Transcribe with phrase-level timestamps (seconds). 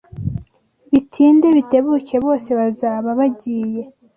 [0.91, 3.81] Bitinde bitebuke bose bazaba bagiye